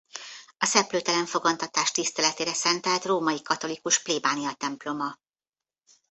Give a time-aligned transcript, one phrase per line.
[0.57, 5.17] A Szeplőtelen fogantatás tiszteletére szentelt római katolikus plébániatemploma.